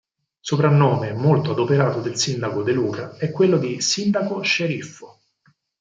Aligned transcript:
Soprannome 0.39 1.13
molto 1.13 1.51
adoperato 1.51 2.01
del 2.01 2.15
sindaco 2.15 2.63
De 2.63 2.71
Luca 2.71 3.17
è 3.17 3.29
quello 3.29 3.59
di 3.59 3.79
"sindaco 3.81 4.41
sceriffo". 4.41 5.19